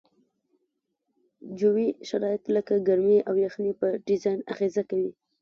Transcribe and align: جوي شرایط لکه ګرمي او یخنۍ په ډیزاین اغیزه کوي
جوي 1.59 1.87
شرایط 2.09 2.43
لکه 2.55 2.73
ګرمي 2.87 3.19
او 3.29 3.35
یخنۍ 3.45 3.73
په 3.81 3.87
ډیزاین 4.07 4.39
اغیزه 4.53 4.83
کوي 4.89 5.11